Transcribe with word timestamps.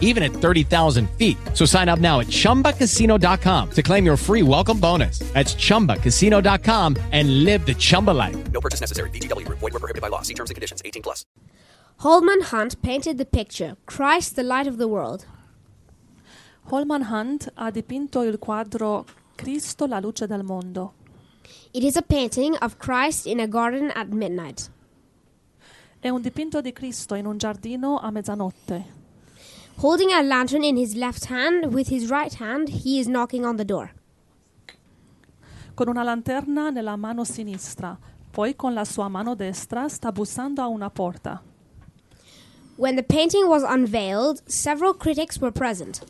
even 0.00 0.22
at 0.22 0.32
30,000 0.32 1.10
feet. 1.18 1.36
So 1.52 1.66
sign 1.66 1.90
up 1.90 1.98
now 1.98 2.20
at 2.20 2.28
chumbacasino.com 2.28 3.70
to 3.72 3.82
claim 3.82 4.06
your 4.06 4.16
free 4.16 4.42
welcome 4.42 4.80
bonus. 4.80 5.18
That's 5.34 5.54
chumbacasino.com 5.54 6.96
and 7.12 7.44
live 7.44 7.66
the 7.66 7.74
Chumba 7.74 8.12
life. 8.12 8.36
No 8.52 8.60
purchase 8.60 8.80
necessary. 8.80 9.10
VGW 9.10 9.44
Group. 9.44 9.58
Void 9.58 9.72
were 9.74 9.80
prohibited 9.80 10.00
by 10.00 10.08
law. 10.08 10.22
See 10.22 10.34
terms 10.34 10.50
and 10.50 10.54
conditions. 10.54 10.80
18 10.84 11.02
plus. 11.02 11.26
Holman 11.98 12.40
Hunt 12.42 12.80
painted 12.82 13.18
the 13.18 13.24
picture 13.24 13.76
Christ, 13.86 14.36
the 14.36 14.42
light 14.42 14.66
of 14.66 14.78
the 14.78 14.88
world. 14.88 15.26
Holman 16.70 17.02
Hunt 17.02 17.48
ha 17.56 17.70
dipinto 17.70 18.22
il 18.22 18.38
quadro 18.38 19.04
Cristo, 19.36 19.86
la 19.86 20.00
luce 20.00 20.26
del 20.26 20.42
mondo. 20.42 20.94
It 21.72 21.82
is 21.82 21.96
a 21.96 22.02
painting 22.02 22.56
of 22.60 22.78
Christ 22.78 23.26
in 23.26 23.40
a 23.40 23.46
garden 23.46 23.90
at 23.94 24.08
midnight. 24.08 24.70
È 26.00 26.08
un 26.08 26.20
dipinto 26.20 26.60
di 26.60 26.72
Cristo 26.72 27.14
in 27.14 27.26
un 27.26 27.38
giardino 27.38 27.98
a 27.98 28.10
mezzanotte. 28.10 29.03
Holding 29.78 30.12
a 30.12 30.22
lantern 30.22 30.64
in 30.64 30.76
his 30.76 30.94
left 30.94 31.26
hand, 31.26 31.72
with 31.74 31.88
his 31.88 32.08
right 32.10 32.32
hand, 32.34 32.68
he 32.68 32.98
is 32.98 33.06
knocking 33.06 33.44
on 33.44 33.56
the 33.56 33.64
door. 33.64 33.92
con 35.74 35.88
una 35.88 36.04
lanterna 36.04 36.70
nella 36.70 36.96
mano 36.96 37.24
sinistra, 37.24 37.98
poi 38.30 38.54
con 38.54 38.72
la 38.72 38.84
sua 38.84 39.08
mano 39.08 39.34
destra 39.34 39.88
sta 39.88 40.12
bussando 40.12 40.62
a 40.62 40.68
una 40.68 40.88
porta. 40.88 41.42
When 42.76 42.96
the 42.96 43.02
painting 43.02 43.46
was 43.46 43.62
unveiled, 43.62 44.40
several 44.46 44.94
critics 44.96 45.38
were 45.38 45.52
present. 45.52 46.04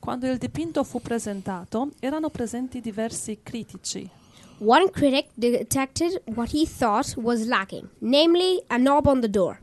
Quando 0.00 0.26
il 0.26 0.36
dipinto 0.38 0.84
fu 0.84 1.00
presentato, 1.00 1.90
erano 2.00 2.28
presenti 2.28 2.80
diversi 2.80 3.40
critici. 3.42 4.08
One 4.58 4.90
critic 4.90 5.28
detected 5.34 6.22
what 6.34 6.52
he 6.52 6.66
thought 6.66 7.16
was 7.16 7.46
lacking, 7.46 7.88
namely 8.00 8.62
a 8.68 8.76
knob 8.76 9.06
on 9.06 9.20
the 9.20 9.28
door. 9.30 9.60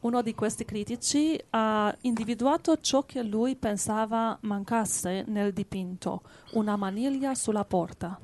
Uno 0.00 0.22
di 0.22 0.32
questi 0.32 0.64
critici 0.64 1.36
ha 1.50 1.92
individuato 2.02 2.78
ciò 2.80 3.04
che 3.04 3.22
lui 3.22 3.56
pensava 3.56 4.38
mancasse 4.42 5.24
nel 5.26 5.52
dipinto, 5.52 6.22
una 6.52 6.76
maniglia 6.76 7.34
sulla 7.34 7.64
porta. 7.64 8.16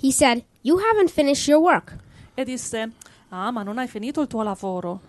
He 0.00 0.12
said, 0.12 0.44
You 0.60 0.78
haven't 0.78 1.10
finished 1.10 1.48
your 1.48 1.62
work. 1.62 1.96
E 2.34 2.44
disse: 2.44 2.92
Ah, 3.30 3.50
ma 3.50 3.62
non 3.62 3.78
hai 3.78 3.88
finito 3.88 4.20
il 4.20 4.26
tuo 4.26 4.42
lavoro. 4.42 5.00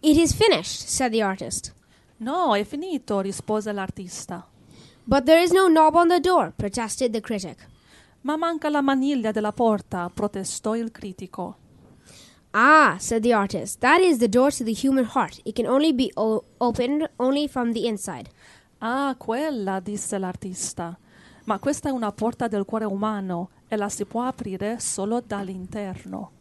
It 0.00 0.16
is 0.16 0.32
finished, 0.32 0.86
said 0.86 1.12
the 1.12 1.20
artist. 1.20 1.74
No, 2.18 2.54
è 2.54 2.64
finito, 2.64 3.20
rispose 3.20 3.70
l'artista. 3.70 4.46
But 5.04 5.24
there 5.24 5.42
is 5.42 5.50
no 5.50 5.66
knob 5.66 5.94
on 5.94 6.08
the 6.08 6.20
door, 6.20 6.52
protested 6.56 7.12
the 7.12 7.20
critic. 7.20 7.68
Ma 8.22 8.36
manca 8.36 8.70
la 8.70 8.80
maniglia 8.80 9.30
della 9.30 9.52
porta, 9.52 10.10
protestò 10.12 10.74
il 10.74 10.90
critico. 10.90 11.59
Ah, 12.52 12.96
said 12.98 13.22
the 13.22 13.32
artist, 13.32 13.80
that 13.80 14.00
is 14.00 14.18
the 14.18 14.28
door 14.28 14.50
to 14.50 14.64
the 14.64 14.72
human 14.72 15.04
heart. 15.04 15.40
It 15.44 15.54
can 15.54 15.66
only 15.66 15.92
be 15.92 16.10
o- 16.16 16.42
opened 16.60 17.08
only 17.18 17.46
from 17.46 17.72
the 17.72 17.86
inside. 17.86 18.28
Ah, 18.80 19.14
quella, 19.16 19.80
disse 19.80 20.18
l'artista. 20.18 20.96
Ma 21.44 21.58
questa 21.58 21.88
è 21.88 21.92
una 21.92 22.10
porta 22.12 22.48
del 22.48 22.64
cuore 22.64 22.84
umano 22.86 23.50
e 23.68 23.76
la 23.76 23.88
si 23.88 24.04
può 24.04 24.22
aprire 24.22 24.78
solo 24.80 25.20
dall'interno. 25.24 26.32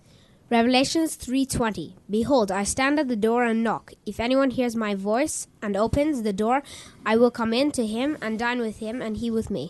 Revelations 0.48 1.16
3:20 1.18 1.94
Behold, 2.08 2.50
I 2.50 2.64
stand 2.66 2.98
at 2.98 3.06
the 3.08 3.16
door 3.18 3.44
and 3.44 3.60
knock. 3.62 3.94
If 4.06 4.20
anyone 4.20 4.50
hears 4.50 4.74
my 4.74 4.96
voice 4.96 5.48
and 5.62 5.76
opens 5.76 6.24
the 6.24 6.34
door, 6.34 6.64
I 7.06 7.16
will 7.18 7.30
come 7.32 7.54
in 7.56 7.70
to 7.72 7.84
him 7.86 8.18
and 8.20 8.40
dine 8.40 8.60
with 8.60 8.82
him 8.82 9.00
and 9.00 9.18
he 9.18 9.30
with 9.30 9.52
me. 9.52 9.70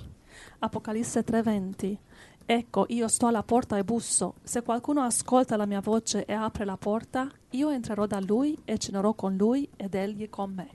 Apocalisse 0.61 1.21
3:20. 1.21 1.97
Ecco, 2.51 2.85
io 2.87 3.07
sto 3.07 3.27
alla 3.27 3.43
porta 3.43 3.77
e 3.77 3.83
busso. 3.83 4.33
Se 4.41 4.63
qualcuno 4.63 5.01
ascolta 5.01 5.55
la 5.55 5.67
mia 5.67 5.81
voce 5.81 6.25
e 6.25 6.33
apre 6.33 6.65
la 6.65 6.77
porta, 6.77 7.29
io 7.51 7.69
entrerò 7.69 8.07
da 8.07 8.19
lui 8.19 8.57
e 8.65 8.79
cenerò 8.79 9.13
con 9.13 9.35
lui 9.35 9.69
ed 9.75 9.93
egli 9.93 10.27
con 10.31 10.55
me. 10.55 10.67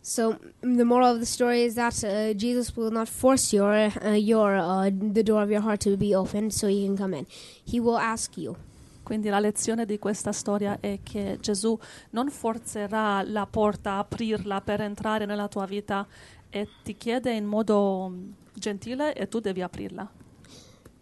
So 0.00 0.36
the 0.58 0.82
moral 0.82 1.14
of 1.14 1.20
the 1.20 1.24
story 1.24 1.62
is 1.62 1.74
that 1.74 2.02
uh, 2.02 2.34
Jesus 2.34 2.74
will 2.74 2.90
not 2.90 3.06
force 3.06 3.54
your 3.54 3.88
uh, 4.02 4.14
your 4.14 4.56
uh, 4.56 4.90
the 4.90 5.22
door 5.22 5.42
of 5.42 5.48
your 5.48 5.62
heart 5.62 5.84
to 5.84 5.96
be 5.96 6.12
opened 6.12 6.50
so 6.50 6.66
you 6.66 6.86
can 6.86 6.96
come 6.96 7.16
in. 7.16 7.24
He 7.64 7.78
will 7.78 7.98
ask 7.98 8.36
you. 8.36 8.56
Quindi 9.04 9.28
la 9.28 9.38
lezione 9.38 9.86
di 9.86 10.00
questa 10.00 10.32
storia 10.32 10.78
è 10.80 10.98
che 11.04 11.38
Gesù 11.40 11.78
non 12.10 12.30
forzerà 12.30 13.22
la 13.22 13.46
porta 13.46 13.92
a 13.92 13.98
aprirla 13.98 14.60
per 14.60 14.80
entrare 14.80 15.24
nella 15.24 15.46
tua 15.46 15.66
vita 15.66 16.04
e 16.50 16.66
ti 16.82 16.96
chiede 16.96 17.32
in 17.32 17.44
modo 17.44 18.08
mm, 18.08 18.30
gentile 18.54 19.14
e 19.14 19.28
tu 19.28 19.38
devi 19.38 19.62
aprirla. 19.62 20.24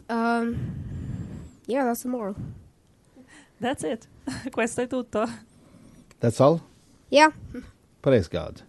Um, 0.08 0.56
yeah, 1.66 1.84
that's 1.84 2.02
the 2.02 2.08
moral. 2.08 2.36
That's 3.60 3.82
it. 3.84 4.06
Questo 4.52 4.82
è 4.82 4.86
tutto. 4.86 5.26
That's 6.20 6.40
all? 6.40 6.60
Yeah. 7.10 7.32
Praise 8.02 8.28
God. 8.28 8.62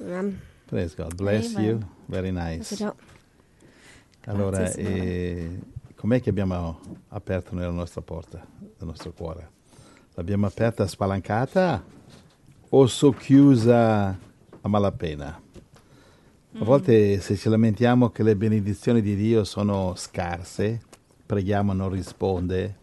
Um, 0.00 0.40
Praise 0.66 0.94
God. 0.94 1.16
Bless 1.16 1.54
Amen. 1.54 1.64
you. 1.64 1.80
Very 2.08 2.30
nice. 2.30 2.72
Allora, 4.26 4.70
eh, 4.72 5.58
com'è 5.96 6.20
che 6.20 6.30
abbiamo 6.30 6.78
aperto 7.08 7.54
nella 7.54 7.70
nostra 7.70 8.00
porta, 8.02 8.44
nel 8.60 8.86
nostro 8.86 9.12
cuore? 9.12 9.48
L'abbiamo 10.14 10.46
aperta 10.46 10.86
spalancata 10.86 11.82
o 12.68 12.86
socchiusa 12.86 14.18
a 14.60 14.68
malapena? 14.68 15.40
A 16.52 16.64
volte 16.64 17.20
se 17.20 17.36
ci 17.36 17.48
lamentiamo 17.48 18.10
che 18.10 18.24
le 18.24 18.34
benedizioni 18.34 19.00
di 19.00 19.14
Dio 19.14 19.44
sono 19.44 19.94
scarse, 19.94 20.80
preghiamo 21.24 21.72
non 21.72 21.90
risponde, 21.90 22.76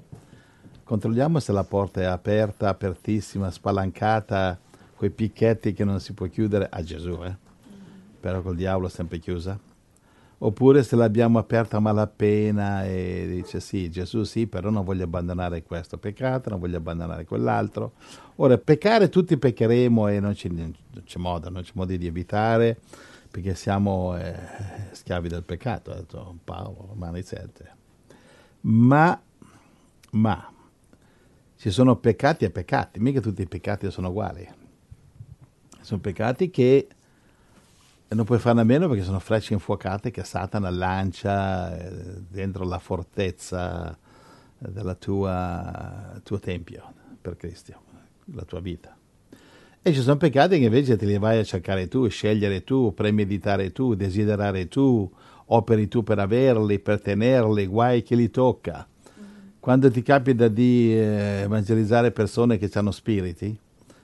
controlliamo 0.85 1.41
se 1.41 1.51
la 1.51 1.65
porta 1.65 1.99
è 1.99 2.05
aperta, 2.05 2.69
apertissima, 2.69 3.51
spalancata, 3.51 4.57
quei 4.95 5.09
picchetti 5.09 5.73
che 5.73 5.83
non 5.83 5.99
si 5.99 6.13
può 6.13 6.27
chiudere 6.27 6.69
a 6.71 6.81
Gesù, 6.81 7.19
eh? 7.25 7.35
però 8.21 8.41
col 8.41 8.55
diavolo 8.55 8.87
è 8.87 8.89
sempre 8.89 9.19
chiusa. 9.19 9.59
Oppure 10.39 10.81
se 10.81 10.95
l'abbiamo 10.95 11.37
aperta 11.37 11.75
a 11.75 11.81
malapena 11.81 12.85
e 12.85 13.27
dice 13.29 13.59
sì, 13.59 13.91
Gesù 13.91 14.23
sì, 14.23 14.47
però 14.47 14.69
non 14.69 14.85
voglio 14.85 15.03
abbandonare 15.03 15.63
questo 15.63 15.97
peccato, 15.97 16.49
non 16.49 16.59
voglio 16.59 16.77
abbandonare 16.77 17.25
quell'altro. 17.25 17.93
Ora, 18.37 18.57
peccare 18.57 19.09
tutti 19.09 19.35
peccheremo 19.35 20.07
e 20.07 20.19
non, 20.21 20.35
ci- 20.35 20.47
non 20.47 20.73
c'è 21.03 21.19
modo, 21.19 21.49
non 21.49 21.63
c'è 21.63 21.71
modo 21.73 21.93
di 21.93 22.07
evitare 22.07 22.79
perché 23.29 23.55
siamo 23.55 24.17
eh, 24.17 24.35
schiavi 24.91 25.27
del 25.27 25.43
peccato, 25.43 25.91
ha 25.91 25.95
detto 25.95 26.37
Paolo, 26.43 26.87
Romani 26.89 27.21
7. 27.21 27.75
Ma, 28.61 29.19
ma, 30.11 30.53
ci 31.55 31.69
sono 31.69 31.95
peccati 31.95 32.45
e 32.45 32.49
peccati, 32.49 32.99
mica 32.99 33.19
tutti 33.19 33.41
i 33.41 33.47
peccati 33.47 33.89
sono 33.91 34.09
uguali. 34.09 34.47
Sono 35.81 36.01
peccati 36.01 36.49
che 36.49 36.87
non 38.09 38.25
puoi 38.25 38.39
farne 38.39 38.61
a 38.61 38.63
meno 38.63 38.87
perché 38.87 39.03
sono 39.03 39.19
frecce 39.19 39.53
infuocate 39.53 40.11
che 40.11 40.23
Satana 40.23 40.69
lancia 40.69 41.77
eh, 41.77 42.21
dentro 42.29 42.63
la 42.65 42.79
fortezza 42.79 43.97
del 44.57 44.97
tuo 44.99 46.39
tempio 46.39 46.93
per 47.21 47.35
Cristo, 47.37 47.81
la 48.33 48.43
tua 48.43 48.59
vita. 48.59 48.95
E 49.87 49.93
ci 49.93 50.01
sono 50.01 50.17
peccati 50.17 50.59
che 50.59 50.65
invece 50.65 50.97
te 50.97 51.05
li 51.05 51.17
vai 51.17 51.39
a 51.39 51.45
cercare 51.45 51.87
tu, 51.87 52.09
scegliere 52.09 52.65
tu, 52.65 52.93
premeditare 52.93 53.71
tu, 53.71 53.95
desiderare 53.95 54.67
tu, 54.67 55.09
operi 55.45 55.87
tu 55.87 56.03
per 56.03 56.19
averli, 56.19 56.77
per 56.79 56.99
tenerli, 56.99 57.67
guai 57.67 58.03
che 58.03 58.15
li 58.15 58.29
tocca. 58.29 58.85
Quando 59.61 59.89
ti 59.89 60.01
capita 60.01 60.49
di 60.49 60.93
eh, 60.93 61.43
evangelizzare 61.43 62.11
persone 62.11 62.57
che 62.57 62.69
hanno 62.73 62.91
spiriti, 62.91 63.57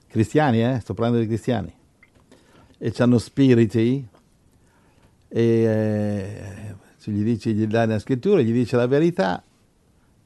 cristiani, 0.07 0.63
eh? 0.63 0.79
sto 0.79 0.93
parlando 0.93 1.19
di 1.19 1.27
cristiani, 1.27 1.75
e 2.77 2.93
hanno 2.99 3.17
spiriti, 3.17 4.07
e 5.27 5.43
eh, 5.43 6.75
gli 7.03 7.23
dici, 7.23 7.53
gli 7.53 7.67
dai 7.67 7.87
la 7.87 7.99
scrittura, 7.99 8.39
gli 8.39 8.53
dice 8.53 8.77
la 8.77 8.87
verità, 8.87 9.43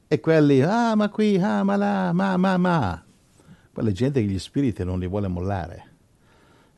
e 0.06 0.20
quelli, 0.20 0.62
ah 0.62 0.94
ma 0.94 1.08
qui, 1.08 1.36
ah 1.36 1.64
ma 1.64 1.74
là, 1.74 2.12
ma 2.12 2.36
ma 2.36 2.56
ma. 2.56 3.02
Quella 3.78 3.92
gente 3.92 4.20
che 4.20 4.26
gli 4.26 4.40
spiriti 4.40 4.82
non 4.82 4.98
li 4.98 5.06
vuole 5.06 5.28
mollare. 5.28 5.84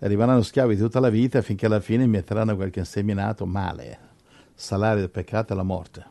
Arriveranno 0.00 0.43
schiavi 0.43 0.76
tutta 0.76 1.00
la 1.00 1.08
vita 1.08 1.41
finché 1.41 1.64
alla 1.64 1.81
fine 1.81 2.06
metteranno 2.06 2.55
qualche 2.55 2.81
inseminato 2.81 3.47
male. 3.47 3.99
Salario 4.52 5.00
del 5.00 5.08
peccato 5.08 5.55
è 5.55 5.56
la 5.56 5.62
morte. 5.62 6.05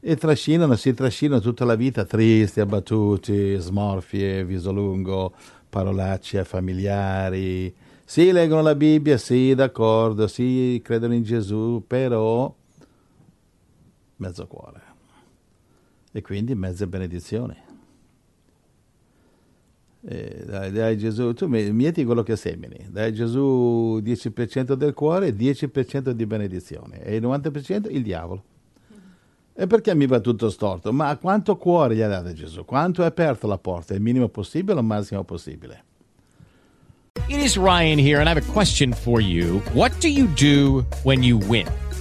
E 0.00 0.16
trascinano, 0.16 0.76
si 0.76 0.94
trascinano 0.94 1.42
tutta 1.42 1.66
la 1.66 1.74
vita 1.74 2.06
tristi, 2.06 2.60
abbattuti, 2.60 3.56
smorfie, 3.56 4.46
viso 4.46 4.72
lungo, 4.72 5.34
parolacce 5.68 6.42
familiari. 6.44 7.74
Sì, 8.02 8.32
leggono 8.32 8.62
la 8.62 8.74
Bibbia, 8.74 9.18
sì, 9.18 9.54
d'accordo, 9.54 10.26
sì, 10.26 10.80
credono 10.82 11.12
in 11.12 11.22
Gesù, 11.22 11.84
però 11.86 12.50
mezzo 14.16 14.46
cuore. 14.46 14.82
E 16.12 16.22
quindi 16.22 16.54
mezze 16.54 16.86
benedizioni. 16.86 17.64
Eh, 20.08 20.44
dai, 20.46 20.70
dai 20.70 20.96
Gesù, 20.96 21.32
tu 21.32 21.48
mi- 21.48 21.72
mieti 21.72 22.04
quello 22.04 22.22
che 22.22 22.36
semini, 22.36 22.86
dai 22.90 23.12
Gesù 23.12 23.98
10% 24.00 24.74
del 24.74 24.94
cuore, 24.94 25.34
10% 25.34 26.10
di 26.12 26.26
benedizione 26.26 27.02
e 27.02 27.16
il 27.16 27.22
90% 27.22 27.88
il 27.90 28.02
diavolo. 28.02 28.42
E 29.52 29.66
perché 29.66 29.94
mi 29.96 30.06
va 30.06 30.20
tutto 30.20 30.48
storto? 30.50 30.92
Ma 30.92 31.16
quanto 31.16 31.56
cuore 31.56 31.96
gli 31.96 32.02
ha 32.02 32.08
dato 32.08 32.32
Gesù? 32.32 32.64
Quanto 32.64 33.02
è 33.02 33.06
aperto 33.06 33.48
la 33.48 33.58
porta? 33.58 33.94
Il 33.94 34.00
minimo 34.02 34.28
possibile 34.28 34.74
o 34.74 34.80
il 34.80 34.84
massimo 34.86 35.24
possibile? 35.24 35.82
It 37.28 37.42
is 37.42 37.56
Ryan 37.56 37.98
here, 37.98 38.20
and 38.20 38.28
I 38.28 38.30
have 38.30 38.38
a 38.38 38.52
question 38.52 38.92
for 38.92 39.20
you. 39.20 39.60
What 39.72 39.98
do 40.00 40.08
you 40.08 40.28
do 40.36 40.84
when 41.02 41.24
you 41.24 41.38
win? 41.48 41.66